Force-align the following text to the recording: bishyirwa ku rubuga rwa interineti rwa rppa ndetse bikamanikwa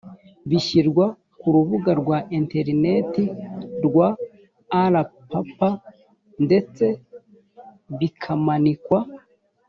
bishyirwa 0.49 1.05
ku 1.39 1.47
rubuga 1.55 1.91
rwa 2.01 2.17
interineti 2.37 3.23
rwa 3.85 4.07
rppa 5.45 5.69
ndetse 6.45 6.85
bikamanikwa 7.97 8.99